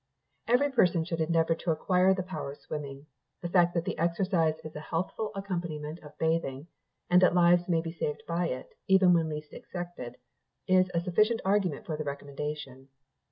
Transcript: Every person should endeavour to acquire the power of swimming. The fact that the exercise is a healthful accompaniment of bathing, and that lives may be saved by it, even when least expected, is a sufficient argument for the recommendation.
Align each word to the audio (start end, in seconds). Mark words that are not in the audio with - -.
Every 0.47 0.71
person 0.71 1.05
should 1.05 1.21
endeavour 1.21 1.53
to 1.53 1.69
acquire 1.69 2.11
the 2.15 2.23
power 2.23 2.53
of 2.53 2.57
swimming. 2.57 3.05
The 3.43 3.49
fact 3.49 3.75
that 3.75 3.85
the 3.85 3.99
exercise 3.99 4.55
is 4.63 4.75
a 4.75 4.79
healthful 4.79 5.29
accompaniment 5.35 5.99
of 5.99 6.17
bathing, 6.17 6.65
and 7.11 7.21
that 7.21 7.35
lives 7.35 7.69
may 7.69 7.81
be 7.81 7.91
saved 7.93 8.23
by 8.27 8.47
it, 8.47 8.71
even 8.87 9.13
when 9.13 9.29
least 9.29 9.53
expected, 9.53 10.15
is 10.67 10.89
a 10.95 11.01
sufficient 11.01 11.41
argument 11.45 11.85
for 11.85 11.97
the 11.97 12.03
recommendation. 12.03 12.89